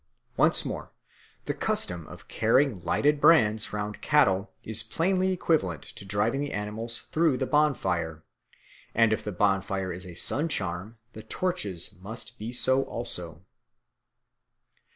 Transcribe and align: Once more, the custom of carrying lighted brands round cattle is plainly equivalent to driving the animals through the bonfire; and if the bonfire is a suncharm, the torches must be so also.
Once 0.35 0.65
more, 0.65 0.91
the 1.45 1.53
custom 1.53 2.07
of 2.07 2.27
carrying 2.27 2.79
lighted 2.79 3.21
brands 3.21 3.71
round 3.71 4.01
cattle 4.01 4.51
is 4.63 4.81
plainly 4.81 5.31
equivalent 5.31 5.83
to 5.83 6.03
driving 6.03 6.41
the 6.41 6.53
animals 6.53 7.01
through 7.11 7.37
the 7.37 7.45
bonfire; 7.45 8.23
and 8.95 9.13
if 9.13 9.23
the 9.23 9.31
bonfire 9.31 9.93
is 9.93 10.05
a 10.07 10.15
suncharm, 10.15 10.95
the 11.13 11.21
torches 11.21 11.93
must 12.01 12.39
be 12.39 12.51
so 12.51 12.81
also. 12.85 13.45